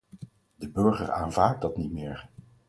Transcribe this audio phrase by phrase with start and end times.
[0.55, 2.29] De burger aanvaardt dat niet meer.